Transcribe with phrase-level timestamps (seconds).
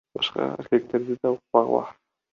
[0.17, 1.85] Башка эркектерди да укпагыла.